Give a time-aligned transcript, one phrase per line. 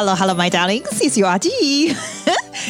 [0.00, 1.50] Hello, Hello, my darling，谢谢阿基。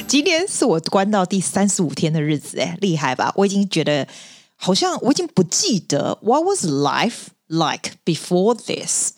[0.08, 3.32] 今天是我关到第三十五天的日子，哎，厉害吧？
[3.36, 4.04] 我已经觉得
[4.56, 9.12] 好像我已经不记得 What was life like before this？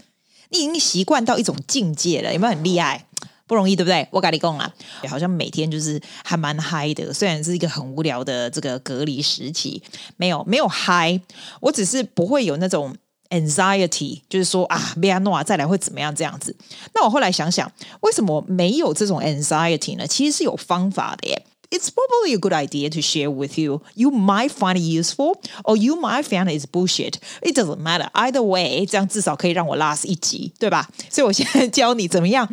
[0.51, 3.06] 你已经习惯到一种境界了，有没有很厉害？
[3.46, 4.06] 不容易，对不对？
[4.11, 4.70] 我跟你讲啊，
[5.09, 9.83] 好像每天就是还蛮嗨的，虽然是一个很无聊的这个隔离时期，
[10.19, 11.19] 没有没有嗨，
[11.60, 12.95] 我只是不会有那种。
[13.32, 16.14] Anxiety 就是说啊，贝亚诺啊，再来会怎么样？
[16.14, 16.54] 这样子。
[16.95, 20.06] 那我后来想想，为什么没有这种 anxiety 呢？
[20.06, 21.42] 其实是有方法的耶。
[21.70, 23.80] It's probably a good idea to share with you.
[23.95, 27.14] You might find it useful, or you might find it's bullshit.
[27.41, 28.84] It doesn't matter either way.
[28.84, 30.91] 这样至少可以让我 last 一集，对吧？
[31.08, 32.46] 所以我现在教你怎么样，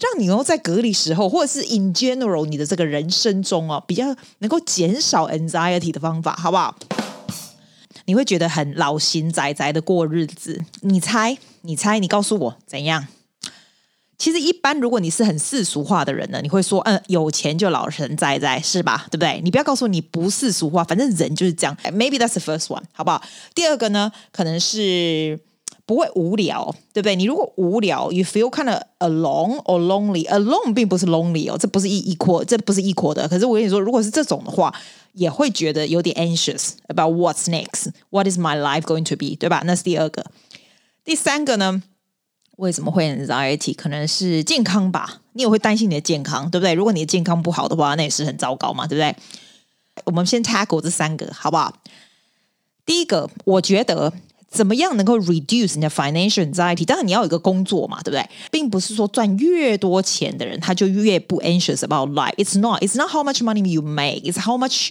[0.00, 4.04] 让你能够在隔离时候，或者是 in general 你的这个人生中哦，比较
[4.38, 6.76] 能够减少 anxiety 的方法，好不好？
[8.06, 10.60] 你会觉得很老心宅宅的过日子？
[10.80, 11.36] 你猜？
[11.62, 11.98] 你猜？
[11.98, 13.06] 你告诉我怎样？
[14.18, 19.06] 其实一般，如果你是很世俗化的人呢，你会说，嗯，有钱就老神在在，是吧？
[19.10, 19.42] 对不对？
[19.44, 21.76] 你不要告诉我你不世俗化，反正人就是这样。
[21.84, 23.22] Maybe that's the first one，好不好？
[23.54, 25.38] 第二个呢，可能是
[25.86, 27.16] 不会无聊，对不对？
[27.16, 30.26] 你如果无聊，you feel kind of alone or lonely。
[30.26, 33.26] Alone 并不是 lonely 哦，这不是一 equal，这不是 equal 的。
[33.28, 34.74] 可是我跟你说，如果是这种的话。
[35.16, 39.62] 也会觉得有点 anxious about what's next, what is my life going to be，对吧？
[39.64, 40.26] 那是第二个。
[41.06, 41.82] 第三个呢？
[42.56, 43.74] 为什么会 anxiety？
[43.74, 45.22] 可能是健康吧。
[45.32, 46.74] 你也会担心你的健康，对不对？
[46.74, 49.16] 如果你的健康不好的话，那也是很糟糕嘛，对不对？
[50.04, 51.72] 我们先 tackle 这三个，好不好？
[52.84, 54.12] 第一个，我觉得。
[54.48, 56.84] 怎么样能够 reduce 你的 financial anxiety？
[56.84, 58.28] 当然你要有一个工作嘛，对不对？
[58.50, 62.34] 并不是说赚越多钱的人他就越不 anxious about life。
[62.36, 62.82] It's not.
[62.82, 64.22] It's not how much money you make.
[64.22, 64.90] It's how much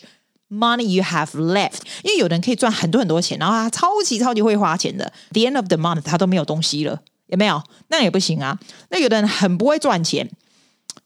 [0.49, 1.79] money you have left。
[2.03, 7.63] 因为有人可以赚很多很多钱，然后他超级超级会花钱的，the end of the month 他都没有东西了，有没有？
[7.87, 8.59] 那也不行啊。
[8.89, 10.29] 那有的人很不会赚钱，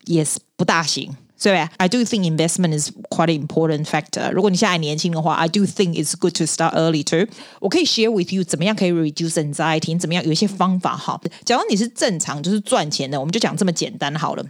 [0.06, 1.16] 也是不大行。
[1.40, 4.30] 所以，I do think investment is quite an important factor。
[4.32, 7.28] 如果你现在还年轻的话，I do think it's good to start early too。
[7.62, 11.20] 我可以 share with you 怎么样可以 reduce anxiety，怎么样有一些方法哈。
[11.46, 14.46] 假如你是正常就是赚钱的，我们就讲这么简单好了。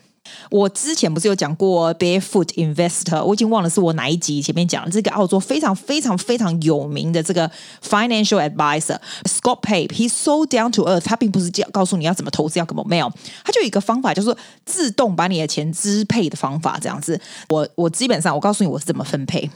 [0.49, 7.49] 我之前不是有讲过 Barefoot Investor，我已经忘了是我哪一集前面讲了这个澳洲非常非常非常有名的这个
[7.81, 13.11] financial advisor Scott Pape，he's so down to earth，他并不是教告诉你要怎么投资，要怎么没有，
[13.43, 14.35] 他就有一个方法，就是
[14.65, 17.19] 自动把你的钱支配的方法，这样子。
[17.49, 19.49] 我我基本上我告诉你我是怎么分配。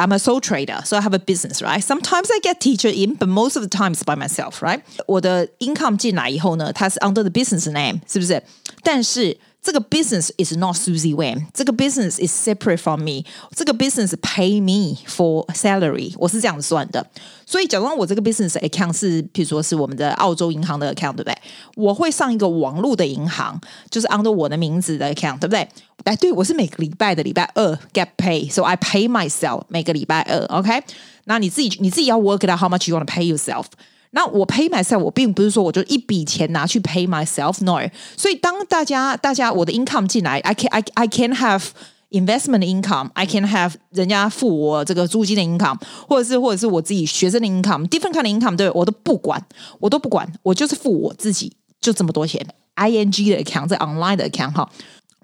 [0.00, 1.82] I'm a sole trader, so I have a business, right?
[1.82, 4.80] Sometimes I get teacher in, but most of the time it's by myself, right?
[5.06, 8.40] 我的 income 进来以后呢，它是 under the business name，是不是？
[8.84, 9.36] 但是
[9.67, 13.23] 这个 business is not Susie Wang，这个 business is separate from me，
[13.55, 17.05] 这个 business pay me for salary，我是这样算的。
[17.45, 21.37] 所以，假如我这个 business account 是，比如说是我们的澳洲银行的 account，对不对？
[21.75, 23.57] 我会上一个网络的银行，
[23.89, 25.65] 就是 under 我的名字的 account，对不对？
[26.03, 30.83] 哎，对，我是每个礼拜的礼拜二 get pay，so I pay myself 每个礼拜二，OK？
[31.23, 33.67] 那你自己你自己要 work it out how much you want to pay yourself。
[34.10, 37.88] 那我 pay myself，我并不是说我就一笔钱拿去 pay myself，no。
[38.16, 41.64] 所以当大家大家我的 income 进来，I can I I can have
[42.10, 49.42] investment income，I can have 人家付我这个租金的 income，或者是或者是我自己学生的 income，different kind of income，对，我都不管，
[49.78, 52.44] 我都不管，我就是付我自己就这么多钱
[52.76, 54.70] ，ing 的 account，这 online 的 account 哈。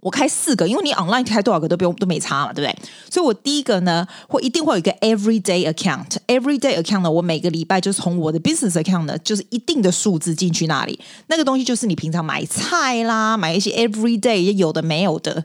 [0.04, 2.78] 我开四个，因为你 online 开多少个都不用都没差嘛，对不对？
[3.10, 6.18] 所以我第一个呢，会一定会有一个 everyday account。
[6.26, 11.00] everyday account 呢，我每个礼拜就是从我的 business account 呢，就是一定的数字进去那里。
[11.28, 15.42] 那个东西就是你平常买菜啦，买一些 everyday 有的没有的，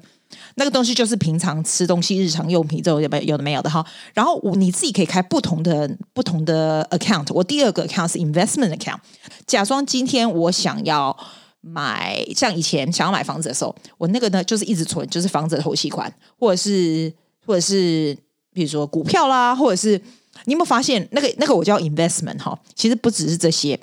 [0.55, 3.85] 那个东西就是平常吃东西日常用品这种有没有的没有的哈。
[4.13, 7.31] 然后你自己可以开不同的不同的 account。
[7.33, 8.99] 我第二个 account 是 investment account。
[9.47, 11.15] 假装今天我想要。
[11.61, 17.11] 买像以前想要买房子的时候，我那个呢就是一直存，就是房子的头期款，或者是
[17.45, 18.17] 或者是
[18.53, 20.01] 比如说股票啦，或者是
[20.45, 23.79] 你有没有发现那个那个我叫 investment 哈，其实不只是这些。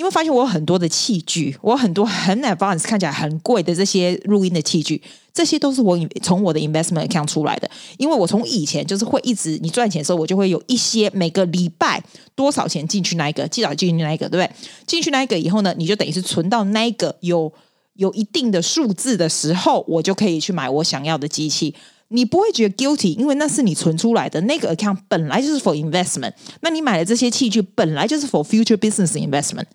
[0.00, 4.98] 你会发现我有很多的器具，我有很多很 advanced 看起来很贵的这些录音的器具，
[5.30, 7.70] 这些都是我从我的 investment account 出来的。
[7.98, 12.02] 因为我从以前就是会一直你赚钱的时候，我就会有一些每个礼拜
[12.34, 14.50] 多少钱进去那一个，记得进去那一个，对不对？
[14.86, 17.52] 进去那一个以后呢，你就等于是存到那一个有
[17.96, 21.74] 有一定的数字的时候，我就可以去买我想要的机器。
[22.08, 26.32] 你不会觉得 guilty，因为那是你存出来的那个 account 本来就是 for investment。
[26.62, 29.66] 那你买的这些器具本来就是 for future business investment。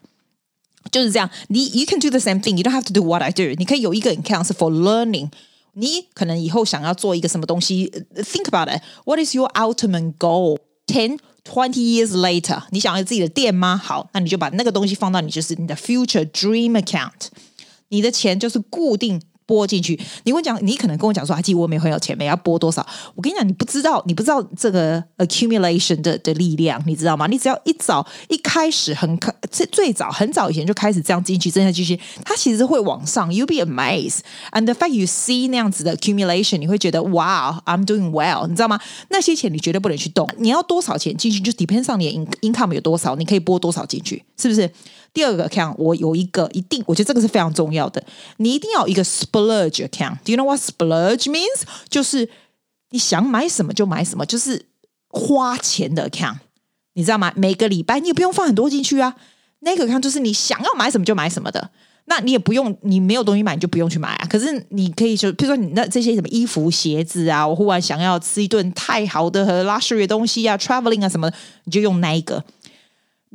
[0.90, 2.56] 就是这样，你 you can do the same thing.
[2.56, 3.54] You don't have to do what I do.
[3.56, 5.30] 你可以有一个 account for learning。
[5.74, 8.82] 你可能以后想要做一个什么东西，think about it.
[9.04, 10.58] What is your ultimate goal?
[10.86, 13.76] Ten, twenty years later，你想要自己的店吗？
[13.76, 17.28] 好，那你就把那个东西放到你就是你的 future dream account。
[17.88, 19.20] 你的钱就是固定。
[19.45, 22.85] 拨进去，你会讲，你可能跟我讲说，阿基，我没很有钱，没要拨多少？
[23.13, 27.27] 我跟你讲，你不知道，你不知道这个 accumulation 的的力量，你知道吗？
[27.27, 33.31] 你只要一早一开始很开，最最早很早以前就开始这样进去，这样进去，它其实会往上。
[33.33, 34.19] You be amazed,
[34.51, 38.79] and the fact you see 那样子的 accumulation，你会觉得哇，I'm doing well，你知道吗？
[39.09, 44.69] 那些钱你绝对不能去动，你要多少钱进去，就 depends on 你的 income 有多少，你可以拨多少进去，是不是？
[45.15, 48.03] 第二个 account，我有一个一定，我觉得这个是非常重要的。
[48.37, 50.17] 你一定要有一个 splurge account。
[50.25, 51.61] Do you know what splurge means？
[51.87, 52.27] 就是
[52.91, 54.65] 你想买什么就买什么，就是
[55.07, 56.39] 花钱的 account。
[56.95, 57.31] 你知道吗？
[57.37, 59.15] 每个礼拜你也不用放很多进去啊。
[59.61, 61.71] 那个 account 就是你想要买什么就买什么的。
[62.07, 64.27] 那你也不用，你没有东西买你就不用去买啊。
[64.29, 71.31] 可是你可以就，比如说你那这些什么衣服、鞋子啊，我忽然想要吃一顿太好的和 luxury 的东西啊，traveling 啊什么，
[71.63, 72.43] 你就用那一个。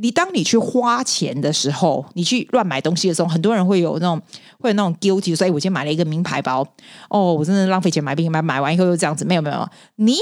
[0.03, 4.21] 你当你去花钱的时候，你去乱买东西的时候，很多人会有那种
[4.59, 6.67] 会有那种 guilty，所以我今天买了一个名牌包，
[7.11, 10.17] 哦，我真的浪费钱买名牌，买完以后又这样子，没有没有，你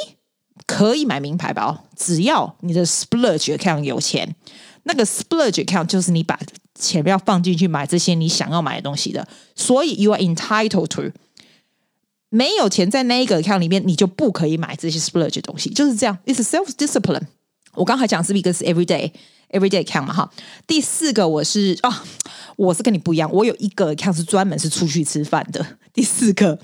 [0.67, 4.35] 可以买名牌包，只要你的 splurge account 有钱，
[4.83, 6.39] 那个 splurge account 就是你把
[6.75, 11.13] 钱要放进去买这些你想要买的东西的，所以 you are entitled to，
[12.31, 17.29] 没有钱在那一个 account 里面，你就不可以买这些 splurge 的东西，就是这样，it's self discipline。
[17.75, 19.13] 我刚才讲是一个是 every day。
[19.51, 20.31] Everyday account 嘛哈，
[20.67, 21.95] 第四个我是啊、哦，
[22.57, 25.65] 我是跟你不一样，我有一个 account 是专门是出去吃饭的。
[25.93, 26.59] 第四个。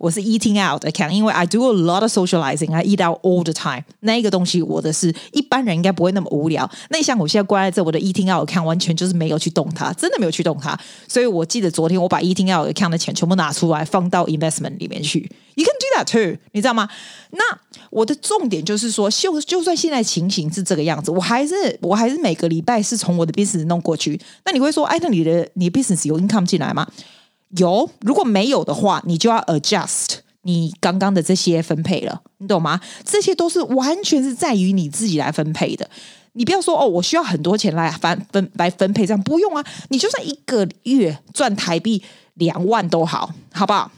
[0.00, 3.82] 我是 eating out account，因为 I do a lot of socializing，I eat out all the time。
[3.98, 6.70] 那一个东西，我的是一般人应该不会那么无聊。
[6.90, 10.78] 那像我现在关在这，我的 eating out account 完全就是没有去动它，真的没有去动它。
[11.08, 15.28] 所以我记得昨天我把 eating out account 的钱全部拿出来放到 investment 里面去。
[15.58, 16.88] You can do that too，你知道吗？
[17.32, 17.42] 那
[17.90, 24.20] 我的重点就是说，就就算现在情形是这个样子，我还是我还是每个礼拜是从我的 business 弄过去。
[24.44, 26.86] 那你会说，哎，那你的你的 business 有 income 进来吗？
[27.56, 32.80] 有，如果没有的话，你就要 adjust 你刚刚的这些分配了，你懂吗？
[33.04, 35.90] 这些都是完全是在于你自己来分配的。
[36.34, 39.64] 你不要说哦，我需要很多钱来分分来分配，这样不用啊。
[39.88, 42.00] 你就算一个月赚台币
[42.34, 43.90] 两万都好，好不好？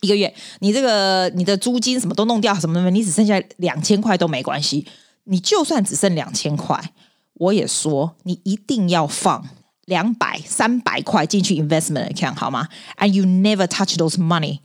[0.00, 4.86] 一个月，你这个你的租金什么都弄掉，什么什么，你只剩下两千块都没关系。
[5.24, 6.92] 你就算只剩两千块，
[7.34, 9.48] 我也说你一定要放。
[9.86, 12.68] 两百、三百块进去 investment account 好吗
[12.98, 14.60] ？And you never touch those money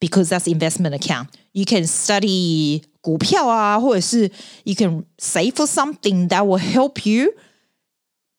[0.00, 1.26] because that's investment account.
[1.52, 4.30] You can study 股票啊，或者是
[4.64, 7.32] you can save for something that will help you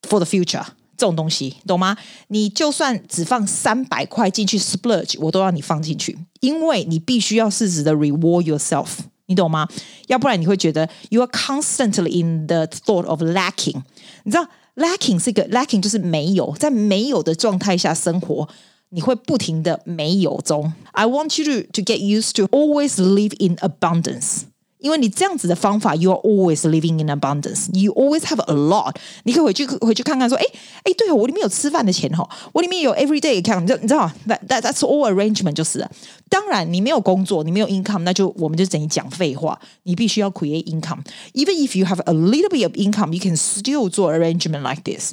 [0.01, 0.65] for the future。
[0.97, 1.97] 这种东西懂吗？
[2.27, 8.87] 你就算只放三百块进去 splurge，我都让你放进去，因为你必须要适时的 reward yourself。
[9.27, 9.67] 你懂吗？
[10.07, 13.81] 要不然你会觉得 you are constantly in the thought of lacking。
[14.23, 18.49] 你知道？Lacking 是一个 lacking，就是没有，在没有的状态下生活，
[18.89, 20.73] 你会不停的没有中。
[20.91, 24.41] I want you to to get used to always live in abundance。
[24.82, 27.68] 因为你这样子的方法，you are always living in abundance.
[27.72, 28.94] You always have a lot.
[29.24, 30.44] 你可以回去回去看看，说，哎
[30.84, 34.14] 哎，对哦，我里面有吃饭的钱哈，我里面有 everyday account，你知道你知道吗？
[34.28, 35.90] That that that's all arrangement 就是了。
[36.28, 39.58] 当然，你没有工作，你没有 income，那就我们就等于讲废话。
[39.82, 41.00] 你必须要 create income.
[41.34, 44.82] Even if you have a little bit of income, you can still 做 arrangement like
[44.84, 45.10] this.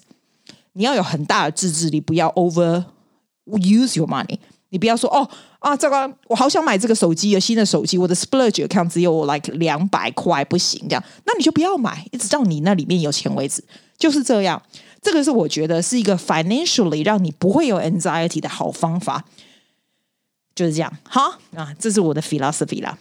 [0.74, 2.86] 你要有很大的自制力，不要 over
[3.48, 4.38] use your money.
[4.70, 13.62] 你不要说哦啊，这个我好想买这个手机，有新的手机，我的 splurge account 只有 like 两百块，不行这样，那你就不要买，一直到你那里面有钱为止，
[13.98, 14.60] 就是这样。
[15.02, 19.24] 这个是我觉得是一个 financially 让你不会有 anxiety 的好方法，
[20.54, 20.92] 就是这样。
[21.02, 22.98] 好啊，这是我的 philosophy 啦。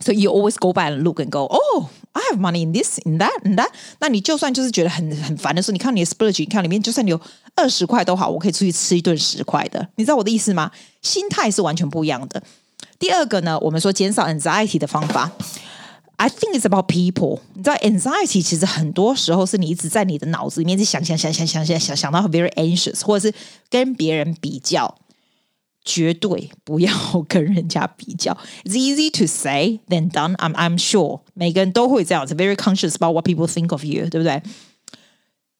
[0.00, 2.98] So you always go by and look and go, oh, I have money in this,
[3.04, 3.68] in that, in that。
[4.00, 7.20] 那你就算就是觉得很很烦的时候，你看你的 splurge，你看里面就算你有
[7.54, 9.88] 二十块都好，我可以出去吃一顿十块的。
[9.96, 10.70] 你知道我的意思吗？
[11.02, 12.42] 心态是完全不一样的。
[12.98, 15.30] 第二个呢，我们说减少 anxiety 的方法
[16.16, 17.40] ，I think it's about people。
[17.54, 23.34] 你知道 anxiety 其实很多时候是你一直在你的脑子里面在想想想想想想想想到 very anxious，或者是
[23.70, 24.99] 跟别人比较。
[25.84, 26.92] 绝对不要
[27.28, 28.36] 跟人家比较。
[28.64, 30.36] It's easy to say than done.
[30.36, 34.42] I'm I'm sure 每个人都会这样子，very conscious about what people think of you，对不对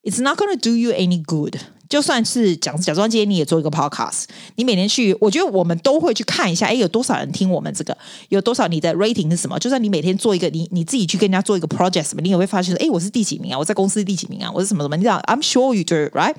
[0.03, 1.57] ？It's not going to do you any good。
[1.89, 7.97] 就算是假假装今天你也做一个 podcast，你每天去，我觉得我们都会去看一下，哎，有多少人听我们这个？
[8.29, 9.59] 有多少你的 rating 是什么？
[9.59, 13.59] 就算你每天做一个，你你自己去跟人家做一个 project 什么，你也会发现说，哎，我是第几名啊？
[13.59, 14.53] 我在公司第几名啊？
[14.55, 14.97] 我是什么什么？
[14.97, 16.37] 你知道，I'm sure you do，right？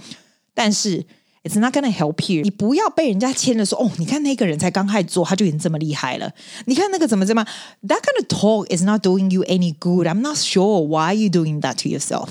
[0.54, 1.06] 但是。
[1.43, 2.43] It's not gonna help you。
[2.43, 6.33] 你不要被人家牵着说哦，你看那个人才刚开始做，他就已经这么厉害了。
[6.65, 7.45] 你看那个怎么怎么，
[7.87, 10.09] That kind of talk is not doing you any good.
[10.09, 12.29] I'm not sure why you doing that to yourself。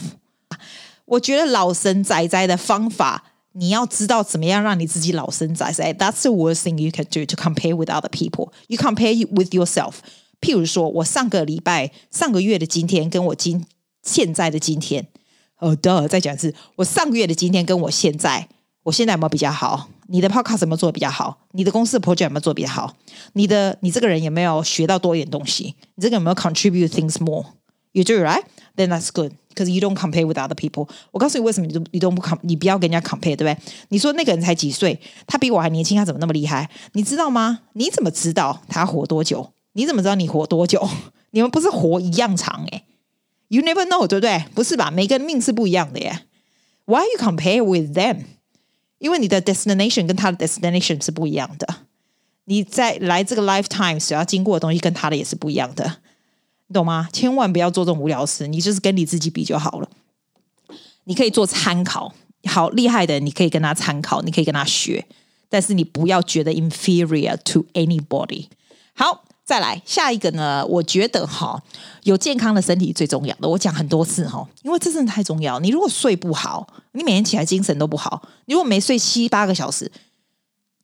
[1.06, 5.94] 我觉得老神仔仔的方法 你要知道怎么样让你自己老生在在。
[5.94, 8.52] That's the worst thing you can do to compare with other people.
[8.68, 9.94] You compare with yourself.
[10.42, 13.66] 譬如说，我上个礼拜、上个月的今天，跟我今
[14.04, 15.08] 现在的今天，
[15.60, 18.50] 哦，的，再讲一次，我上个月的今天跟我现在，
[18.83, 19.89] 我现在有没有比较好？
[20.07, 21.39] 你的 podcast 有没有做的比较好？
[21.53, 22.95] 你的公司的 project 有没有做的比较好？
[23.35, 25.75] 你的你这个人有没有学到多一点东西？
[25.95, 27.45] 你这个有没有 contribute things more?
[27.93, 28.43] You do right?
[28.77, 29.33] Then that's good.
[29.53, 30.89] Because you don't compare with other people。
[31.11, 33.57] 我告诉你为什么你都你都不 com 你不要跟人家 compare，对不对？
[33.89, 36.71] 你说那个人才几岁，他比我还年轻，他怎么那么厉害？
[36.93, 37.61] 你知道吗？
[37.75, 39.53] 你怎么知道他活多久？
[39.73, 40.89] 你怎么知道你活多久？
[41.33, 42.85] 你们不是活一样长诶
[43.49, 44.45] You never know，对不对？
[44.55, 44.91] 不是吧？
[44.93, 46.21] 每个人命是不一样的耶。
[46.87, 48.23] Why you compare with them？
[49.01, 51.67] 因为你的 destination 跟他的 destination 是不一样的。
[52.45, 55.99] 你在来这个 lifetime 所要经过的东西跟他的也是不一样的。
[56.69, 57.09] 你懂吗？
[57.13, 59.89] 千万不要做这种无聊事，你就是跟你自己比就好了。
[61.05, 62.15] 你可以做参考，
[62.45, 65.05] 好厉害的，你可以跟他参考，你可以跟他学，
[65.49, 68.47] 但是你不要觉得 inferior to anybody。
[68.95, 70.65] 好，再来下一个呢？
[70.65, 71.61] 我觉得哈，
[72.05, 73.49] 有健康的身体最重要的。
[73.49, 75.59] 我讲很多次哈，因为这真的太重要。
[75.59, 78.23] 你如果睡不好，你每天起来精神都不好。
[78.45, 79.91] 你如果没睡七八个小时。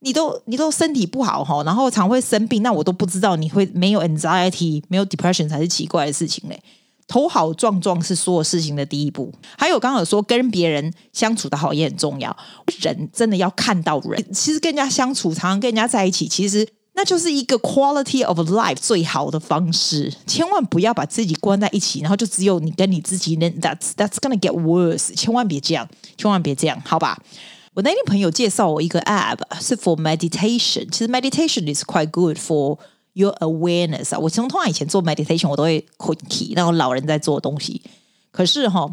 [0.01, 6.61] 你都你都身体不好哈，然后常会生病，那我都不知道你会没有 anxiety 没有 depression 才是奇怪的事情嘞。
[7.07, 9.33] 头好壮壮是所有事情的第一步。
[9.57, 12.35] 还有刚刚有说跟别人相处的好也很重要，
[12.81, 14.33] 人真的要看到人。
[14.33, 20.11] 其实跟人家相处，常常跟人家在一起，其实那就是一个 quality of life 最好的方式。
[20.25, 23.37] 千万不要把自己关在一起，然后就只有你跟你自己。
[23.37, 25.13] That's that's gonna get worse。
[25.15, 25.87] 千万别这样，
[26.17, 27.21] 千万别这样，好吧？
[27.75, 32.79] 我那天朋友介绍我一个 app 是 for meditation，其实 meditation is quite good for
[33.13, 34.17] your awareness 啊。
[34.17, 37.79] 我从通常以前做 meditation，我都会困起那种老人在做东西。
[38.31, 38.89] 可是哈，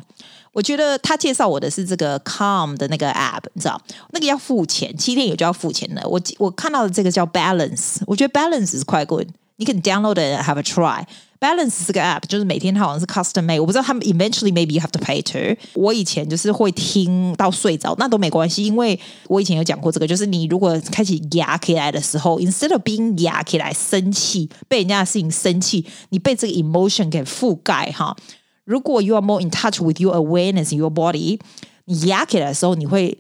[0.55, 3.79] 我觉得他介绍我的是这个 Calm 的那个 app，你知道，
[4.13, 6.09] 那个要付钱，七天有就要付钱的。
[6.09, 11.05] 我我看到的这个叫 Balance，我觉得 Balance 是快 good，你可以 download and have a try。
[11.41, 15.61] Balance 是个 app 就是每天它好像是 custom made，我不知道他们 eventually maybe you have to pay to。
[15.75, 28.17] 我以前就是会听到睡着，那都没关系，因为我以前有讲过这个，就是你如果开始压起来的时候，instead of being 压起来生气，被人家的事情生气，你被这个 emotion 给覆盖哈。
[28.64, 31.40] 如果 you are more in touch with your awareness in your body，
[31.86, 33.18] 你压起来的时候，你会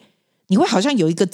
[0.48, 1.27] 你会好像有一个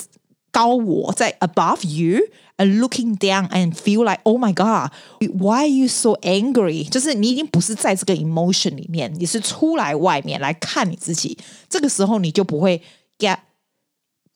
[0.51, 6.11] 高我在 above you。And looking down and feel like, oh my god, why are you so
[6.21, 6.87] angry？
[6.87, 11.37] 就是你已经不是在这个 emotion 里面，你是出来外面来看你自己。
[11.69, 12.81] 这个时候你就不会
[13.19, 13.39] get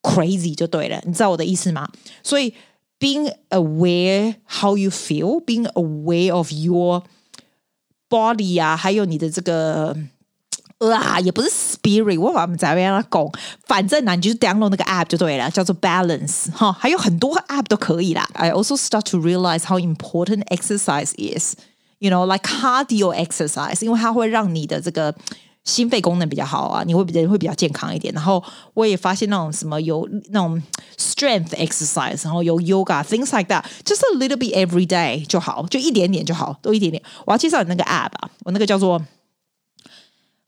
[0.01, 1.89] crazy 就对了，你知道我的意思吗？
[2.21, 2.53] 所以
[2.99, 7.03] being aware how you feel, being aware of your
[8.08, 9.96] body 啊，还有你的这个。
[10.80, 13.26] 啊，也不是 spirit，我把他们在让他讲，
[13.66, 18.28] 反正呢，你就是 download 那个 app 就对了，叫做 Balance 哈，还有很多 app 都可以啦。
[18.34, 25.14] I also start to realize how important exercise is，you know, like cardio exercise，因为它会让你的这个
[25.64, 28.12] 心肺功能比较好啊，你会比人会比较健康一点。
[28.14, 28.42] 然后
[28.74, 30.62] 我也发现那种什么有那种
[30.98, 37.02] strength exercise，然后有 yoga things like that，just a little bit every day 就好，就一点点就好，都一点点。
[37.26, 39.04] 我要介绍你那个 app 啊，我那个叫做。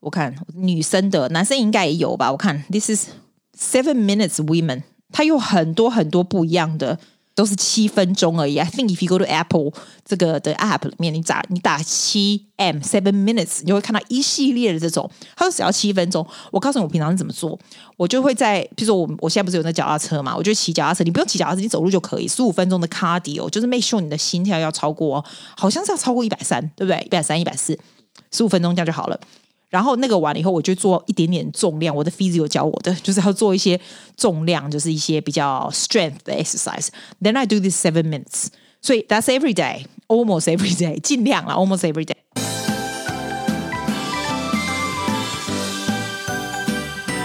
[0.01, 2.31] 我看女生的，男生应该也有吧？
[2.31, 3.09] 我看 This is
[3.59, 7.01] seven minutes women，它有很多很多不一样的，
[7.37, 8.57] 都是七分钟而已。
[8.57, 9.71] I think if you go to Apple
[10.05, 16.27] 这个的 app 里面，你打你打七 M seven minutes，你就会看到一系列的这种，它说只要七分钟。
[16.51, 17.57] 我告诉你，我平常是怎么做，
[17.99, 25.23] 我就会在，比如说我我现在不是有那脚踏车嘛，我就骑脚踏车，你不用骑脚踏车，你走路就可以，十五分钟的 cardio，就是 make sure 你的心跳要超过，
[25.59, 27.01] 好像是要超过一百三，对不对？
[27.05, 27.79] 一百三、一百四，
[28.33, 29.21] 十五分钟这样就好了。
[29.69, 31.95] 然后那个完了以后，我就做一点点重量。
[31.95, 33.79] 我的 physio 教我的，就是要做一些
[34.17, 36.89] 重量，就是一些比较 strength 的 exercise。
[37.21, 38.47] Then I do this seven minutes。
[38.81, 42.15] 所以 that's every day, almost every day，尽量啦，almost every day。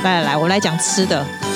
[0.04, 1.51] 来来来，我来讲吃的。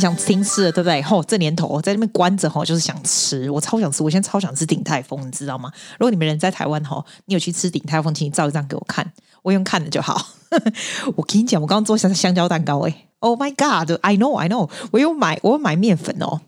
[0.00, 1.02] 想听吃的对不对？
[1.02, 3.50] 吼，这年头在那边关着吼，就是想吃。
[3.50, 5.70] 我超想吃，我现在超想吃鼎泰丰，你知道吗？
[5.98, 9.12] 如果你们人在台湾吼，你有去吃鼎泰丰，请你照一张给我看。
[9.42, 10.20] 我用看的就好。
[11.16, 14.68] 我跟你讲，我刚刚做香香蕉蛋糕诶，Oh my God！I know, I know。
[14.90, 16.40] 我有买，我有买面粉哦。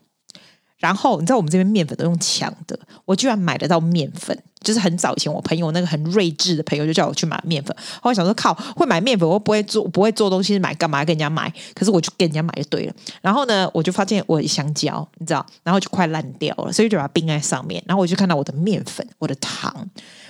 [0.82, 4.36] 然后你知道我们这边面粉都用抢的，我居然买得到面粉。
[4.60, 7.76] 就是很早以前，我朋友那个很睿智的朋友就叫我去买面粉。
[8.00, 11.52] 后来想说，靠，会买面粉，我不会做，不会做东西，买干嘛跟人家买？
[11.74, 12.94] 可是我就跟人家买就对了。
[13.20, 17.82] 然后呢，我就发现我的香蕉，你知道，然后就快烂掉了，所以就把它冰在上面。
[17.86, 19.88] 然后我就看到我的面粉、我的糖。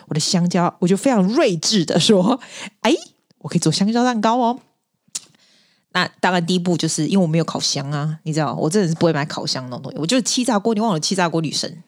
[0.08, 2.38] 我的香蕉，我就非常睿智的说
[2.80, 2.92] ：“哎，
[3.38, 4.58] 我可以做香蕉蛋糕哦。”
[5.94, 9.98] 那当然第一步就是因为我没有烤箱啊，你知道，我真的是不会买烤箱那种东西。
[9.98, 11.82] 我就是气炸锅，你忘了气炸锅女神，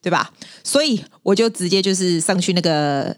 [0.00, 0.32] 对吧？
[0.62, 3.16] 所以我就直接就是上去那个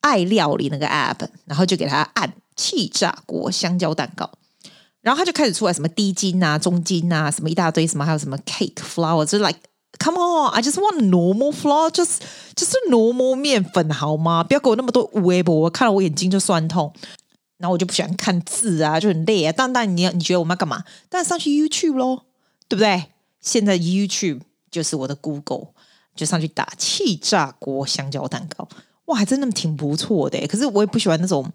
[0.00, 4.30] 爱料理那个 app，然后就给他按气炸锅香蕉蛋糕，
[5.00, 9.58] 然后他就开始出来什么低筋啊、中筋啊，什么一大堆什么，还有什么 cake flour，就是 like
[9.98, 12.18] come on，I just want normal flour，just
[12.54, 14.44] just normal 面粉好吗？
[14.44, 16.92] 不要给我那么多微波，我看了我眼睛就酸痛。
[17.64, 19.54] 然后我就不喜欢看字啊，就很累啊。
[19.56, 20.84] 但但你要你觉得我们要干嘛？
[21.08, 22.26] 但上去 YouTube 咯，
[22.68, 23.06] 对不对？
[23.40, 24.40] 现在 YouTube
[24.70, 25.68] 就是我的 Google，
[26.14, 28.68] 就上去打气炸锅香蕉蛋糕，
[29.06, 30.46] 哇，还真的挺不错的。
[30.46, 31.50] 可是我也不喜欢那种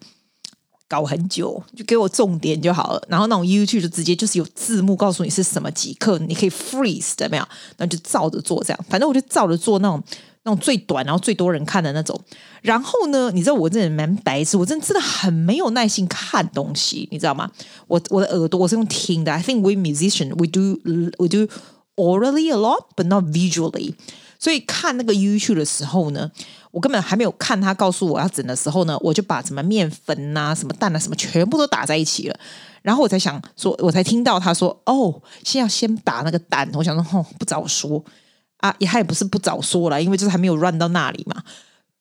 [0.88, 3.04] 搞很久，就给我重点就好了。
[3.08, 7.48] 然后那种 YouTube 就直接就是有字幕告诉你是什么几克，你可以 freeze 的没有？
[7.78, 8.86] 那就照着做这样。
[8.90, 10.04] 反正我就照着做那种。
[10.44, 12.20] 那种最短，然后最多人看的那种。
[12.62, 17.52] 然后呢，你知道我这人蛮白痴，我真的真的很没有耐心看东西，你知道吗？
[17.88, 19.32] 我我的耳朵我是用听的。
[19.32, 20.80] I think we musician we do
[21.18, 21.48] we do
[21.96, 23.94] orally a lot, but not visually。
[24.40, 26.32] 所以看那个 YouTube 的时候呢，
[26.72, 32.40] 我根本还没有看他告诉我要整的时候呢，我就把什么面粉啊、什么蛋啊、什么全部都打在一起了。
[32.82, 38.02] 然后我才想说，我才听到他说：“哦，先要先打那个蛋。”我想说：“哦，不早说。”
[38.60, 41.44] 啊，也他也不是不早说了，因为就是还没有 run 到那里嘛，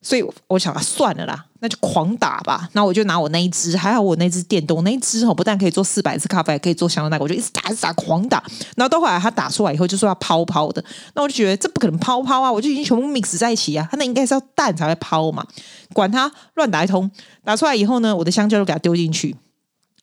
[0.02, 2.68] 所以我想啊，算了啦，那就狂打吧。
[2.72, 8.42] 那我就拿我那一只，还好我那支电动那一只哦，不但可以做四百次咖啡，还可以做香蕉蛋糕，我就一直打，一直打，狂打。
[8.76, 10.82] 然后到后来他打出来以后，就说要抛抛的，
[11.14, 15.46] 那我就觉得这不可能抛抛啊，我就已经全部 mix 在一起啊，他那应该是要蛋才会抛嘛，
[15.92, 17.10] 管他乱打一通，
[17.44, 19.36] 打出来以后呢，我的香蕉就给它丢进去，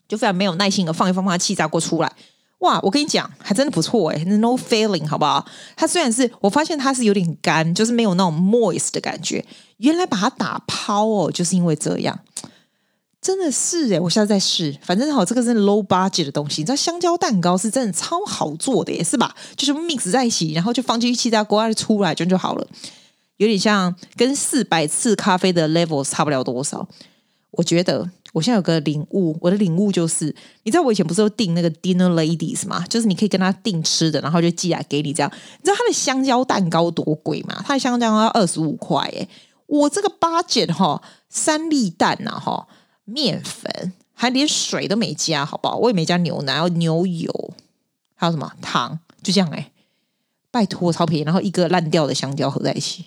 [0.07, 2.12] 就非常没有耐心的放一放，放它气炸锅出来。
[2.59, 5.45] 哇，我跟你讲，还真的不错哎，no failing，好不好？
[5.75, 9.45] 它虽然是我发现它是有点干，就是没有那种 moist 的感觉。
[9.77, 12.17] 原来把它打泡哦，就是因为这样，
[13.21, 14.75] 真的是哎，我下次再试。
[14.81, 16.61] 反正好，这个是 low budget 的东西。
[16.61, 19.35] 你知道香蕉蛋糕是真的超好做的也，是吧？
[19.57, 22.65] 就是 mix 在一起，然后就放进去气炸锅，出来就就好了。
[23.37, 26.87] 有点像跟四百次咖啡的 levels 差不了多少，
[27.51, 28.09] 我觉得。
[28.35, 30.25] 我现在有个领悟，我的领悟就是，
[30.63, 32.85] 你知道我以前不是有订那个 dinner ladies 吗？
[32.89, 35.31] 就是你可以跟他订吃的，然后就寄来给你这样。
[35.33, 37.63] 你知道他的香蕉蛋糕多贵吗？
[37.65, 39.29] 他的香蕉蛋糕二十五块诶，
[39.67, 42.67] 我这个 budget 哈，三粒蛋呐哈，
[43.05, 45.77] 面粉还连水都没加，好不好？
[45.77, 47.53] 我也没加牛奶，要牛油，
[48.15, 49.00] 还有什么糖？
[49.24, 49.71] 就这样诶，
[50.51, 53.05] 拜托超便宜，然后一个烂掉的香蕉合在一起，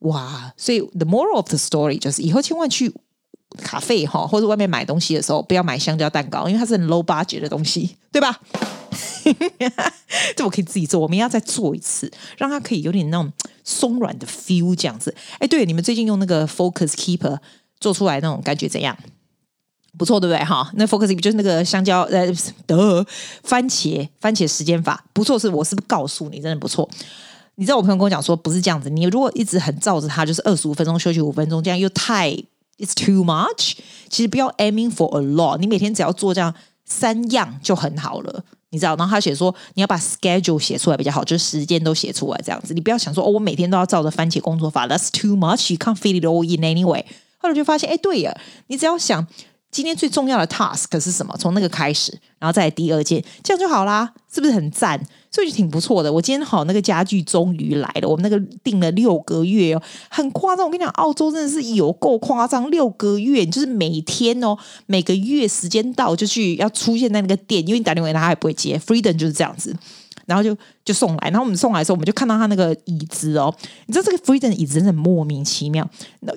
[0.00, 0.52] 哇！
[0.56, 2.92] 所以 the moral of the story 就是以后千万去。
[3.56, 8.40] 咖啡哈，或者外面买东西的时候，不要买香蕉蛋糕，因为它是很 low budget 的东西，对吧？
[10.36, 13.30] 这我可以自己做，我们要再做一次，让它可以有点那种
[13.64, 15.14] 松软的 feel 这样子。
[15.38, 17.38] 哎，对，你们最近用那个 Focus Keeper
[17.80, 18.96] 做出来那种感觉怎样？
[19.98, 20.44] 不错，对不对？
[20.44, 22.26] 哈，那 Focus 就是那个香蕉呃
[22.66, 23.06] 的
[23.42, 26.88] 番茄番茄时间法，不错，是我是不是告诉你，真的不错。
[27.56, 32.36] 你知道我朋友跟我讲说，不是这样子，你如果一直很照着它，就是二十五分钟休息五分钟，这样又太。
[32.78, 33.74] It's too much。
[34.08, 38.96] 其实不要 aiming for a lot，你每天只要做这样三样就很好了，你知道？
[38.96, 42.72] 然后他写说你要把 schedule 写出来比较好，就是时间都写出来这样子。
[42.72, 45.72] 你不要想说哦，我每天都要照着番茄工作法，That's too much。
[45.72, 47.04] You can't fit it all in anyway。
[47.38, 48.36] 后来就发现，哎，对呀，
[48.68, 49.26] 你只要想。
[49.70, 51.36] 今天最重要的 task 是什么？
[51.38, 54.98] 从那个开始，然后再第二件，这样就好啦，是不是很赞？
[55.30, 56.10] 所以就挺不错的。
[56.10, 60.64] 我今天好，那个家具终于来了，我们那个订了六个月哦，很夸张。
[60.64, 68.78] 我跟你讲，澳洲真的是有够夸张，六个月，就是每天哦，每个月时间到就去要出现在那个店，因为你打电话给他，他也不会接。
[68.78, 69.76] Freedom 就是这样子，
[70.24, 73.54] 然后就就送来，然后我们送来的时候，我们就看到他那个椅子哦，
[73.84, 75.88] 你知道这个 Freedom 椅子真的很莫名其妙，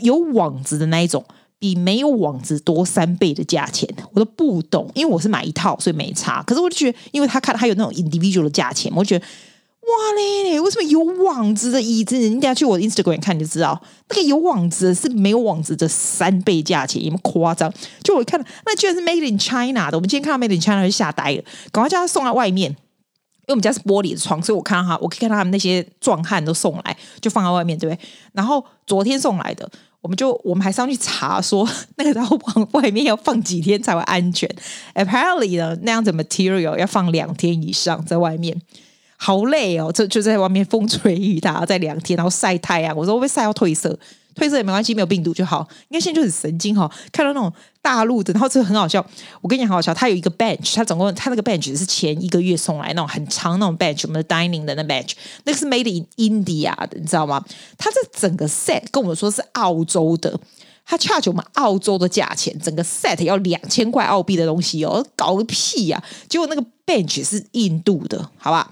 [0.02, 1.24] 有网子的那一种。
[1.62, 6.42] 比没有网子多三倍的价钱，我都不懂，因为我是买一套，所以没差。
[6.42, 9.26] 可是我就觉得，因为他看他有那种 individual 的价钱，我就觉得
[9.82, 12.18] 哇嘞，为什么有网子的椅子？
[12.18, 17.72] 你等下去我的 Instagram 看你就知道，那个有网子是没有网子的三倍价钱，有没有夸张？
[18.04, 19.98] 就我看，那居然是 Made in China 的。
[19.98, 28.02] 我们今天看到 Made in China 就吓呆了，赶快叫他送到外面，因为我们家是玻璃的窗，所以我看到他，我可以看到他们那些壮汉都送来，就放在外面，对不对？
[28.34, 29.70] 然后昨天送来的。
[30.02, 34.50] 我们就我们还上去查说 那个要往外面要放几天才会安全
[34.96, 38.60] ？Apparently 呢，那样子 material 要放两天以上在外面，
[39.24, 39.92] 好累哦！
[39.94, 42.98] 这就在外面风吹雨打，在两天，然后晒太阳。
[42.98, 43.96] 我说会不会晒到褪色？
[44.34, 45.68] 褪色也没关系，没有病毒就好。
[45.90, 47.54] 应该现在就很神经哈、哦，看到那种
[47.84, 49.06] 大陆的，然后这个很好笑。
[49.42, 55.12] 我跟你讲，很好笑，他有一个 bench，他总共他那个 bench 是前一个月送来那种很长那种 bench，我们的 dining 的那 bench，
[55.44, 57.46] 那个是 made in India 的，你知道吗？
[57.78, 60.36] 他这整个 set 跟我们说是澳洲的，
[60.84, 66.28] 他 charge 我们澳洲的价钱，整个 set 要两千块澳币的东西哦，搞个屁呀、啊！
[66.28, 68.72] 结果那个 bench 是印度的，好吧？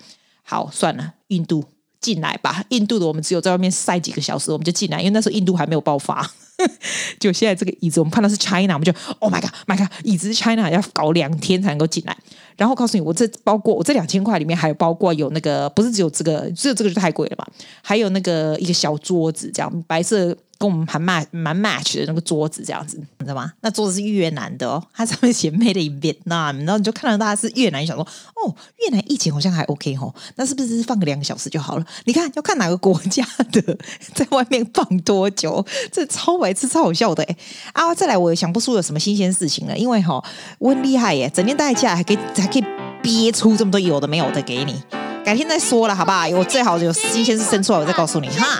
[0.49, 1.63] 好，算了，印度
[2.01, 2.65] 进来吧。
[2.69, 6.27] 印度的我们只有在外面晒几个小时，我们就进来，因为那时候印度还没有爆发。
[7.19, 12.15] 就现在这个椅子，我们看到是 China，我们就 Oh my God，My God，椅子是 China，要搞两天才能够进来。
[12.57, 17.45] 然后告诉你，我这包括我这两千块里面还有包括有那个，不是只有这个，只有这个就太贵了嘛。
[17.81, 20.35] 还有那个一个小桌子，这样白色。
[20.59, 23.53] 跟我们还蛮蛮 match 的那个桌子这样子，你知道吗？
[23.61, 31.85] 那桌子是越南的哦，它上面写 Made in Vietnam，然后你就看到大家是越南，你想说哦，越南疫情好像还 OK 哦，那是不是放个两个小时就好了？
[32.03, 33.77] 你看要看哪个国家的，
[34.13, 35.65] 在外面放多久？
[35.93, 37.35] 这超白痴，超好笑的哎！
[37.73, 40.23] 啊，再来，我也想不出有什么新鲜事情了，因为哈、哦，
[40.59, 42.63] 我很厉害耶，整天待在家还可以还可以
[43.01, 44.81] 憋出这么多有的没有的给你。
[45.23, 46.27] 改天再说了，好不好？
[46.29, 48.59] 我最好有新鲜事生出来，我再告诉你哈。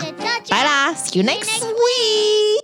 [0.50, 2.59] 拜啦，See you next week。